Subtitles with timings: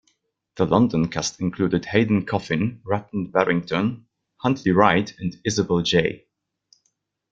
[0.55, 6.25] The London cast included Hayden Coffin, Rutland Barrington, Huntley Wright and Isabel Jay.